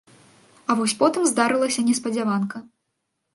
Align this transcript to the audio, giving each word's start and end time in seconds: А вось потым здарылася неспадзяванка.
А 0.69 0.77
вось 0.79 0.95
потым 1.01 1.27
здарылася 1.33 1.85
неспадзяванка. 1.91 2.57